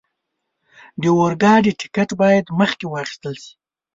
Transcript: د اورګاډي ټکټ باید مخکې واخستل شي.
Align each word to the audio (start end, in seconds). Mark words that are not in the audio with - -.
د 1.01 1.03
اورګاډي 1.19 1.71
ټکټ 1.79 2.09
باید 2.21 2.45
مخکې 2.59 2.85
واخستل 2.89 3.33
شي. 3.43 3.53